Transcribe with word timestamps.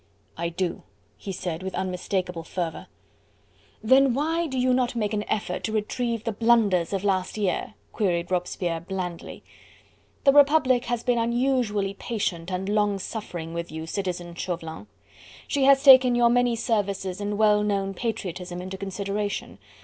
"I 0.35 0.49
do!" 0.49 0.81
he 1.15 1.31
said 1.31 1.61
with 1.61 1.75
unmistakable 1.75 2.41
fervour. 2.43 2.87
"Then 3.83 4.15
why 4.15 4.47
do 4.47 4.57
you 4.57 4.73
not 4.73 4.95
make 4.95 5.13
an 5.13 5.23
effort 5.29 5.63
to 5.65 5.71
retrieve 5.71 6.23
the 6.23 6.31
blunders 6.31 6.91
of 6.91 7.03
last 7.03 7.37
year?" 7.37 7.75
queried 7.93 8.31
Robespierre 8.31 8.79
blandly. 8.79 9.43
"The 10.23 10.33
Republic 10.33 10.85
has 10.85 11.03
been 11.03 11.19
unusually 11.19 11.93
patient 11.93 12.51
and 12.51 12.67
long 12.67 12.97
suffering 12.97 13.53
with 13.53 13.71
you, 13.71 13.85
Citizen 13.85 14.33
Chauvelin. 14.33 14.87
She 15.47 15.65
has 15.65 15.83
taken 15.83 16.15
your 16.15 16.29
many 16.29 16.55
services 16.55 17.21
and 17.21 17.37
well 17.37 17.61
known 17.61 17.93
patriotism 17.93 18.59
into 18.59 18.79
consideration. 18.79 19.59